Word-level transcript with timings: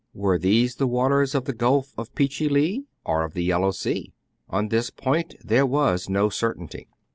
Were 0.15 0.39
these 0.39 0.77
the 0.77 0.87
waters 0.87 1.35
of 1.35 1.45
the 1.45 1.53
Gulf 1.53 1.93
of 1.95 2.15
Pe 2.15 2.25
che 2.25 2.49
lee, 2.49 2.85
or 3.05 3.23
of 3.23 3.35
the 3.35 3.43
Yellow 3.43 3.69
Sea} 3.69 4.15
On 4.49 4.69
this 4.69 4.89
point 4.89 5.35
there 5.43 5.67
was 5.67 6.09
no 6.09 6.27
certainty. 6.27 6.87